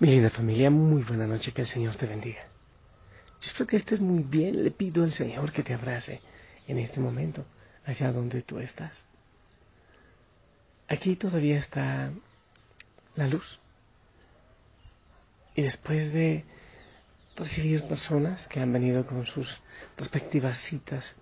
[0.00, 2.40] Mi linda familia, muy buena noche, que el Señor te bendiga.
[3.42, 4.64] espero que estés muy bien.
[4.64, 6.22] Le pido al Señor que te abrace
[6.66, 7.44] en este momento,
[7.84, 9.04] allá donde tú estás.
[10.88, 12.12] Aquí todavía está
[13.14, 13.60] la luz.
[15.54, 16.46] Y después de
[17.36, 19.60] recibir personas que han venido con sus
[19.98, 21.14] respectivas citas,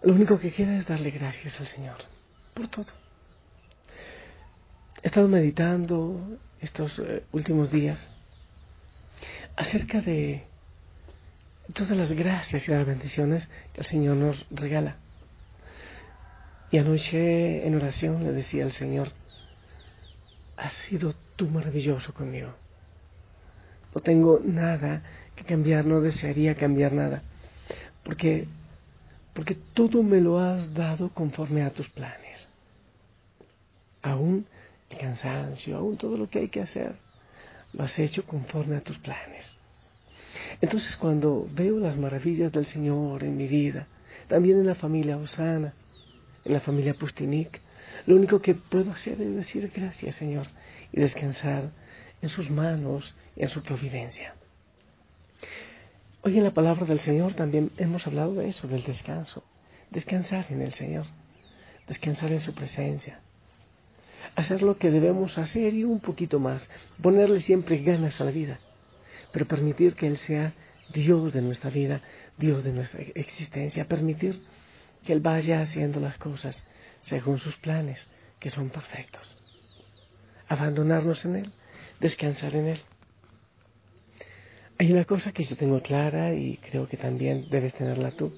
[0.00, 1.96] lo único que queda es darle gracias al Señor
[2.54, 3.03] por todo.
[5.04, 8.00] He estado meditando estos eh, últimos días
[9.54, 10.44] acerca de
[11.74, 14.96] todas las gracias y las bendiciones que el Señor nos regala.
[16.70, 19.12] Y anoche en oración le decía al Señor,
[20.56, 22.54] has sido tú maravilloso conmigo.
[23.94, 25.02] No tengo nada
[25.36, 27.22] que cambiar, no desearía cambiar nada,
[28.04, 28.48] porque,
[29.34, 32.48] porque todo me lo has dado conforme a tus planes.
[34.00, 34.46] Aún
[34.94, 36.94] cansancio, aún todo lo que hay que hacer,
[37.72, 39.56] lo has hecho conforme a tus planes.
[40.60, 43.86] Entonces cuando veo las maravillas del Señor en mi vida,
[44.28, 45.74] también en la familia Osana,
[46.44, 47.60] en la familia Pustinik,
[48.06, 50.46] lo único que puedo hacer es decir gracias Señor
[50.92, 51.70] y descansar
[52.22, 54.34] en sus manos y en su providencia.
[56.22, 59.44] Hoy en la palabra del Señor también hemos hablado de eso, del descanso,
[59.90, 61.06] descansar en el Señor,
[61.86, 63.20] descansar en su presencia,
[64.36, 66.68] hacer lo que debemos hacer y un poquito más,
[67.00, 68.58] ponerle siempre ganas a la vida,
[69.32, 70.52] pero permitir que Él sea
[70.92, 72.02] Dios de nuestra vida,
[72.36, 74.40] Dios de nuestra existencia, permitir
[75.04, 76.66] que Él vaya haciendo las cosas
[77.00, 78.06] según sus planes,
[78.38, 79.36] que son perfectos.
[80.48, 81.52] Abandonarnos en Él,
[82.00, 82.80] descansar en Él.
[84.78, 88.34] Hay una cosa que yo tengo clara y creo que también debes tenerla tú.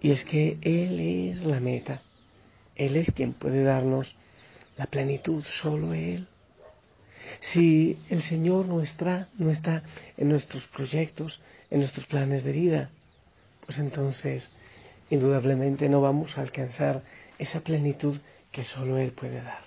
[0.00, 2.02] Y es que Él es la meta.
[2.86, 4.14] Él es quien puede darnos
[4.76, 6.26] la plenitud, solo Él.
[7.40, 9.84] Si el Señor no está, no está
[10.16, 12.90] en nuestros proyectos, en nuestros planes de vida,
[13.64, 14.50] pues entonces
[15.10, 17.02] indudablemente no vamos a alcanzar
[17.38, 18.18] esa plenitud
[18.50, 19.62] que solo Él puede dar.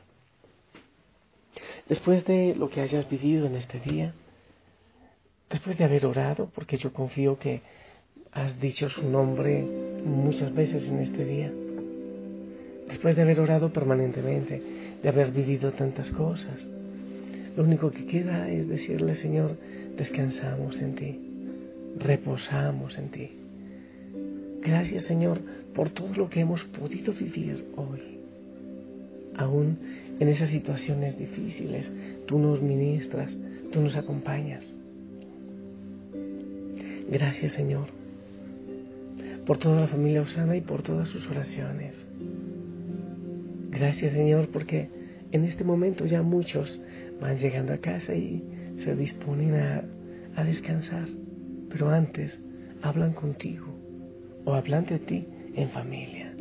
[1.88, 4.14] Después de lo que hayas vivido en este día,
[5.50, 7.62] después de haber orado, porque yo confío que
[8.32, 9.62] has dicho su nombre
[10.03, 11.53] muchas veces en este día,
[12.88, 14.62] después de haber orado permanentemente,
[15.01, 16.69] de haber vivido tantas cosas,
[17.56, 19.56] lo único que queda es decirle, Señor,
[19.97, 21.19] descansamos en ti,
[21.97, 23.29] reposamos en ti.
[24.62, 25.40] Gracias, Señor,
[25.73, 28.19] por todo lo que hemos podido vivir hoy.
[29.38, 29.78] Aún
[30.19, 31.91] en esas situaciones difíciles,
[32.25, 33.38] tú nos ministras,
[33.72, 34.63] tú nos acompañas.
[37.09, 37.88] Gracias, Señor,
[39.46, 42.06] por toda la familia Osana y por todas sus oraciones.
[43.75, 44.90] Gracias Señor porque
[45.31, 46.80] en este momento ya muchos
[47.19, 48.41] van llegando a casa y
[48.78, 51.08] se disponen a, descansar,
[51.69, 52.40] pero antes
[52.81, 53.68] hablan contigo
[54.46, 56.34] o hablan de ti en familia.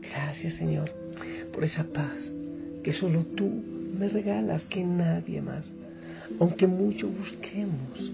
[0.00, 0.90] Gracias Señor
[1.52, 2.32] por esa paz
[2.82, 3.50] que solo tú
[3.98, 5.70] me regalas, que nadie más.
[6.38, 8.12] Aunque mucho busquemos,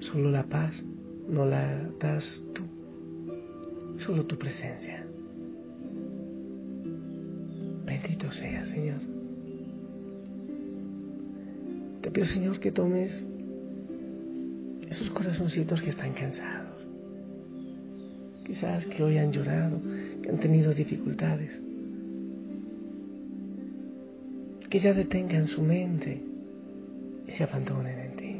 [0.00, 0.82] solo la paz
[1.28, 2.62] no la das tú,
[3.98, 4.93] solo tu presencia.
[8.24, 9.00] Bendito sea, Señor.
[12.00, 13.22] Te pido, Señor, que tomes
[14.88, 16.86] esos corazoncitos que están cansados.
[18.46, 19.78] Quizás que hoy han llorado,
[20.22, 21.60] que han tenido dificultades.
[24.70, 26.22] Que ya detengan su mente
[27.26, 28.36] y se abandonen en ti.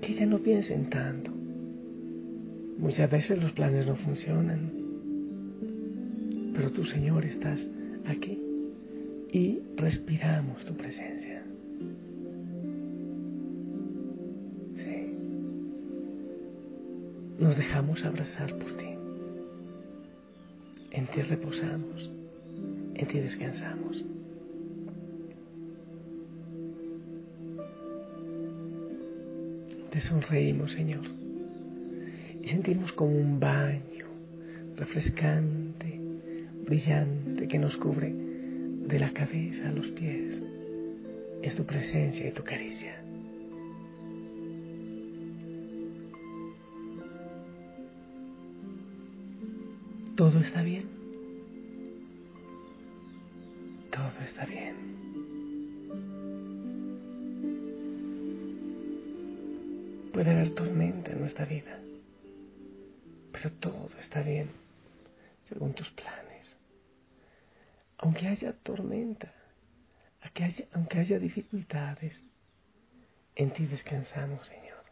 [0.00, 1.30] Que ya no piensen tanto.
[2.78, 4.81] Muchas veces los planes no funcionan
[6.54, 7.68] pero tú, Señor, estás
[8.06, 8.38] aquí
[9.32, 11.42] y respiramos tu presencia.
[14.76, 15.14] Sí.
[17.38, 18.86] Nos dejamos abrazar por ti.
[20.90, 22.10] En ti reposamos,
[22.94, 24.04] en ti descansamos.
[29.90, 31.04] Te sonreímos, Señor,
[32.42, 34.06] y sentimos como un baño
[34.76, 35.61] refrescante
[36.72, 40.42] brillante que nos cubre de la cabeza a los pies.
[41.42, 42.96] Es tu presencia y tu caricia.
[50.16, 50.91] Todo está bien.
[68.02, 69.32] Aunque haya tormenta,
[70.72, 72.20] aunque haya, dificultades,
[73.36, 74.82] en ti descansamos, Señor.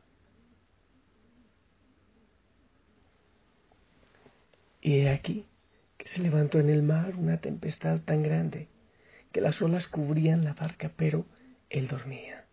[4.81, 5.45] Y he aquí
[5.99, 8.69] que se levantó en el mar una tempestad tan grande
[9.33, 11.27] que las olas cubrían la barca, pero
[11.69, 12.45] él dormía.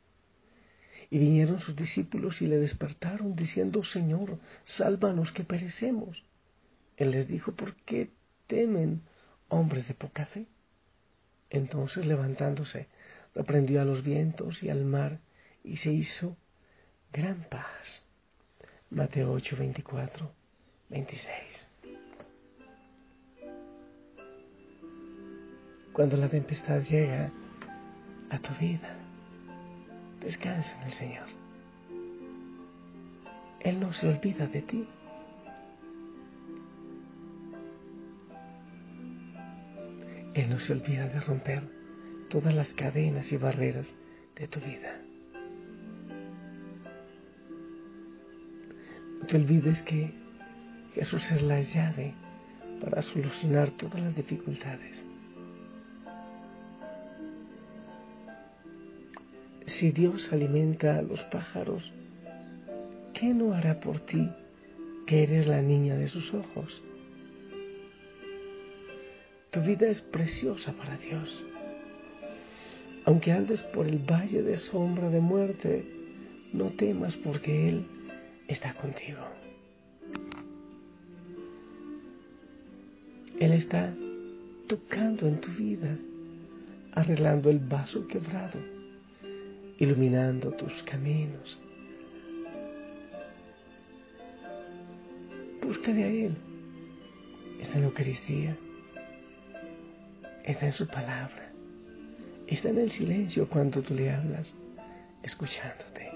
[1.11, 6.23] Y vinieron sus discípulos y le despertaron diciendo, Señor, sálvanos que perecemos.
[6.97, 8.09] Él les dijo, ¿por qué
[8.47, 9.03] temen
[9.49, 10.45] hombres de poca fe?
[11.49, 12.87] Entonces levantándose,
[13.33, 15.19] reprendió a los vientos y al mar
[15.63, 16.35] y se hizo
[17.11, 18.03] gran paz.
[18.89, 20.31] Mateo 8, 24,
[20.89, 21.31] 26.
[25.93, 27.31] Cuando la tempestad llega
[28.29, 28.95] a tu vida,
[30.21, 31.27] descansa en el Señor.
[33.61, 34.87] Él no se olvida de ti.
[40.47, 41.63] No se olvida de romper
[42.29, 43.93] todas las cadenas y barreras
[44.35, 45.01] de tu vida.
[49.19, 50.13] No te olvides que
[50.93, 52.13] Jesús es la llave
[52.81, 55.03] para solucionar todas las dificultades.
[59.65, 61.91] Si Dios alimenta a los pájaros,
[63.13, 64.31] ¿qué no hará por ti
[65.05, 66.81] que eres la niña de sus ojos?
[69.51, 71.43] Tu vida es preciosa para Dios.
[73.05, 75.85] Aunque andes por el valle de sombra de muerte,
[76.53, 77.85] no temas porque Él
[78.47, 79.21] está contigo.
[83.39, 83.93] Él está
[84.67, 85.97] tocando en tu vida,
[86.93, 88.77] arreglando el vaso quebrado
[89.79, 91.57] iluminando tus caminos.
[95.61, 96.37] Búscale a Él.
[97.59, 98.57] En la Eucaristía.
[100.47, 101.51] Está en su palabra.
[102.47, 104.51] Está en el silencio cuando tú le hablas,
[105.21, 106.09] escuchándote.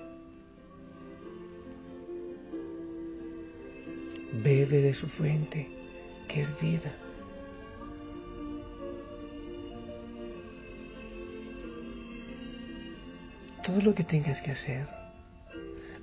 [4.44, 5.68] Bebe de su fuente,
[6.28, 6.92] que es vida.
[13.62, 14.88] todo lo que tengas que hacer,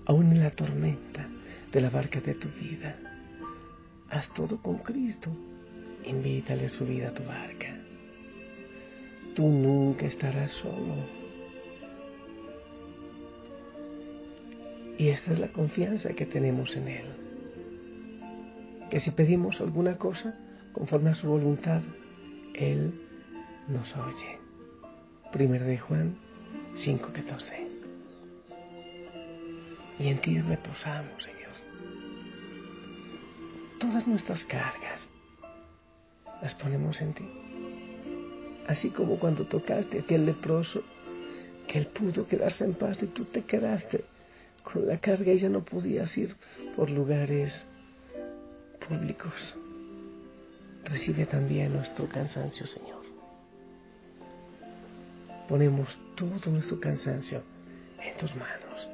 [0.06, 1.28] aún en la tormenta
[1.72, 2.96] de la barca de tu vida.
[4.10, 5.30] Haz todo con Cristo.
[6.04, 7.67] Invítale a subir a tu barca.
[9.38, 10.96] Tú nunca estarás solo.
[14.98, 17.06] Y esta es la confianza que tenemos en Él.
[18.90, 20.36] Que si pedimos alguna cosa
[20.72, 21.82] conforme a su voluntad,
[22.52, 23.00] Él
[23.68, 24.40] nos oye.
[25.30, 26.16] Primero de Juan
[26.74, 27.68] 5.14.
[30.00, 31.52] Y en ti reposamos, Señor.
[33.78, 35.08] Todas nuestras cargas
[36.42, 37.47] las ponemos en ti.
[38.68, 40.84] Así como cuando tocaste a aquel leproso,
[41.66, 44.04] que él pudo quedarse en paz y tú te quedaste
[44.62, 46.36] con la carga y ya no podías ir
[46.76, 47.66] por lugares
[48.86, 49.56] públicos.
[50.84, 52.98] Recibe también nuestro cansancio, Señor
[55.48, 57.42] ponemos todo nuestro cansancio
[58.04, 58.88] en tus manos.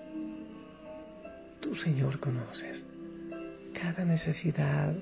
[1.61, 2.85] Tú, Señor, conoces
[3.75, 4.95] cada necesidad,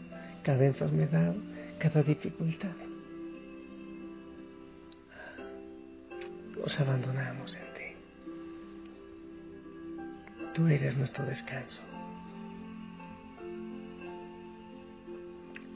[0.43, 1.35] cada enfermedad,
[1.79, 2.92] cada dificultad.
[6.63, 7.97] Nos abandonamos en ti.
[10.55, 11.83] Tú eres nuestro descanso.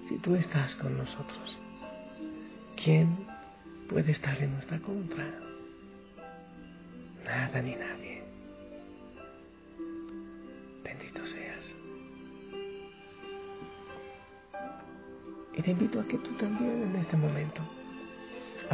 [0.08, 1.58] Si tú estás con nosotros,
[2.76, 3.26] ¿quién
[3.88, 5.26] puede estar en nuestra contra?
[7.24, 8.22] nada ni nadie.
[10.84, 11.74] Bendito seas.
[15.52, 17.62] Y te invito a que tú también en este momento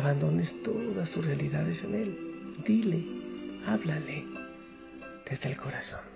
[0.03, 2.19] abandones todas tus realidades en Él.
[2.67, 3.05] Dile,
[3.67, 4.25] háblale
[5.29, 6.12] desde el corazón.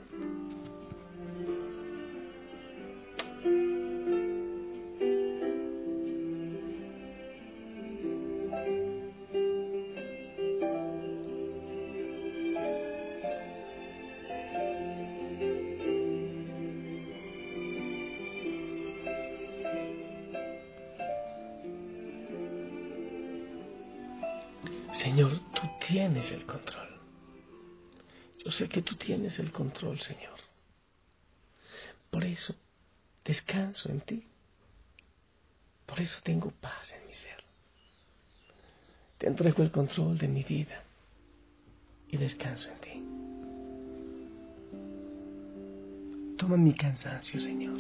[25.17, 27.01] Señor, tú tienes el control.
[28.45, 30.39] Yo sé que tú tienes el control, Señor.
[32.11, 32.55] Por eso
[33.25, 34.27] descanso en ti.
[35.87, 37.43] Por eso tengo paz en mi ser.
[39.17, 40.85] Te entrego el control de mi vida
[42.09, 43.03] y descanso en ti.
[46.37, 47.79] Toma mi cansancio, Señor.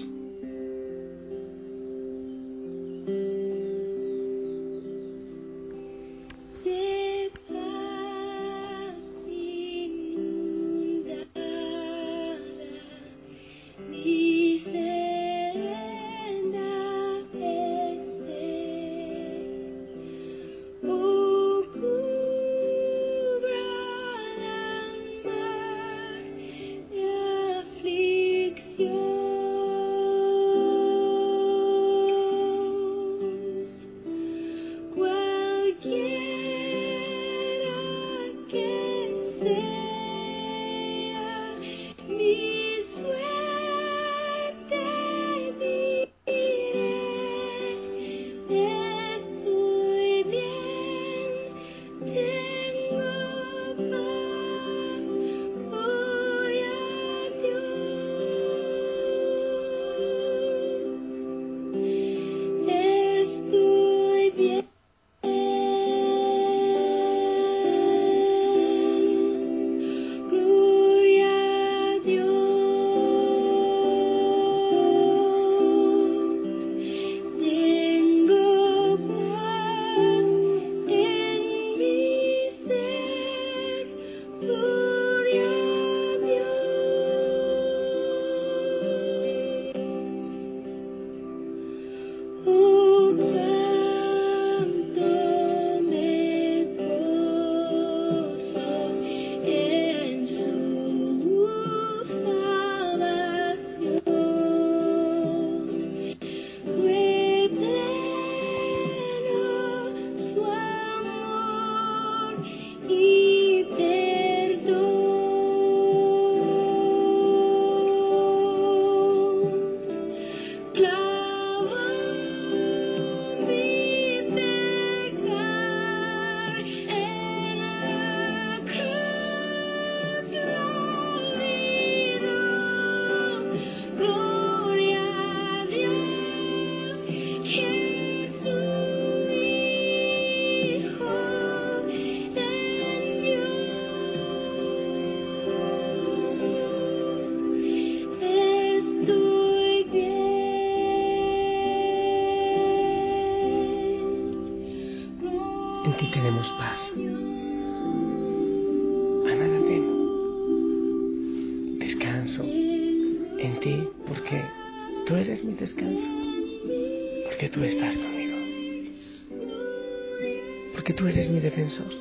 [171.66, 171.92] Defensor.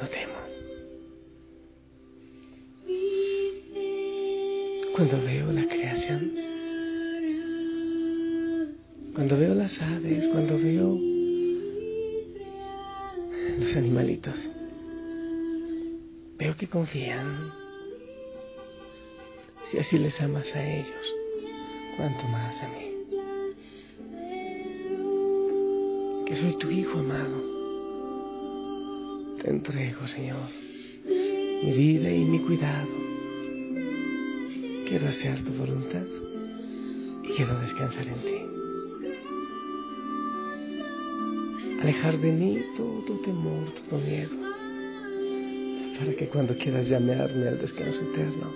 [0.00, 0.34] No temo.
[4.96, 6.32] Cuando veo la creación,
[9.14, 10.98] cuando veo las aves, cuando veo
[13.58, 14.50] los animalitos,
[16.38, 17.52] veo que confían.
[19.70, 21.14] Si así les amas a ellos,
[21.96, 22.91] cuanto más a mí.
[26.34, 27.36] Soy tu hijo amado.
[29.40, 30.48] Te entrego, Señor,
[31.04, 32.88] mi vida y mi cuidado.
[34.88, 36.04] Quiero hacer tu voluntad
[37.22, 38.52] y quiero descansar en ti.
[41.82, 44.30] alejar de mí todo temor, todo miedo,
[45.98, 48.52] para que cuando quieras llamarme al descanso eterno,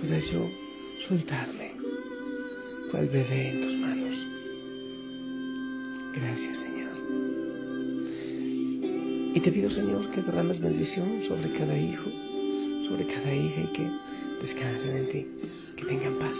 [0.00, 0.50] pueda yo
[1.06, 1.70] soltarme,
[2.90, 4.05] cual bebé en tus manos.
[6.36, 6.92] Gracias, Señor.
[9.34, 12.10] Y te pido, Señor, que derrames bendición sobre cada hijo,
[12.86, 13.90] sobre cada hija y que
[14.42, 15.26] descansen en ti,
[15.76, 16.36] que tengan paz.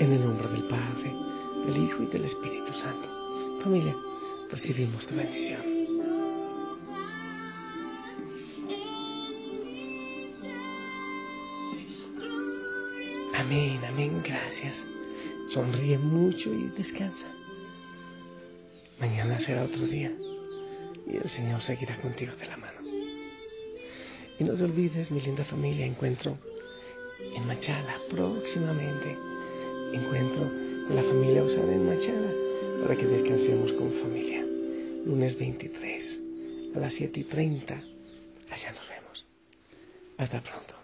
[0.00, 1.12] En el nombre del Padre,
[1.64, 3.62] del Hijo y del Espíritu Santo.
[3.62, 3.94] Familia,
[4.50, 5.60] recibimos tu bendición.
[13.36, 14.74] Amén, amén, gracias.
[15.50, 17.39] Sonríe mucho y descansa.
[19.00, 20.12] Mañana será otro día
[21.06, 22.80] y el Señor seguirá contigo de la mano.
[24.38, 26.36] Y no te olvides, mi linda familia, encuentro
[27.34, 29.16] en Machala próximamente.
[29.92, 30.44] Encuentro
[30.90, 32.32] la familia Osana en Machala
[32.82, 34.44] para que descansemos con familia.
[35.06, 36.20] Lunes 23
[36.76, 37.74] a las 7 y 30.
[37.74, 39.26] Allá nos vemos.
[40.18, 40.79] Hasta pronto.